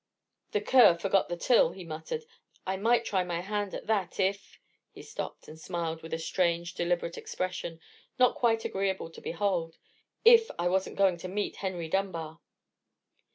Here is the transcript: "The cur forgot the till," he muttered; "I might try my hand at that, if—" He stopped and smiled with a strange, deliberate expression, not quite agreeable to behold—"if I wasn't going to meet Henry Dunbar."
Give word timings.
"The 0.53 0.61
cur 0.61 0.95
forgot 0.97 1.29
the 1.29 1.37
till," 1.37 1.73
he 1.73 1.83
muttered; 1.83 2.25
"I 2.65 2.75
might 2.75 3.05
try 3.05 3.23
my 3.23 3.41
hand 3.41 3.75
at 3.75 3.85
that, 3.85 4.19
if—" 4.19 4.57
He 4.89 5.03
stopped 5.03 5.47
and 5.47 5.59
smiled 5.59 6.01
with 6.01 6.11
a 6.11 6.17
strange, 6.17 6.73
deliberate 6.73 7.19
expression, 7.19 7.79
not 8.17 8.33
quite 8.33 8.65
agreeable 8.65 9.11
to 9.11 9.21
behold—"if 9.21 10.49
I 10.57 10.69
wasn't 10.69 10.97
going 10.97 11.17
to 11.17 11.27
meet 11.27 11.57
Henry 11.57 11.87
Dunbar." 11.87 12.39